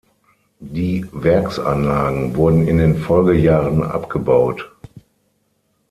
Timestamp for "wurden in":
2.35-2.79